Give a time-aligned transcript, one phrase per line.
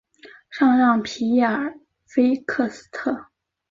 [0.49, 1.75] 圣让皮耶尔
[2.07, 3.27] 菲克斯特。